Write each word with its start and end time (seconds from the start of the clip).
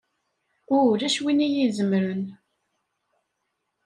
Ulac 0.77 1.15
win 1.23 1.39
i 1.45 1.47
iyi-izemren! 1.47 2.23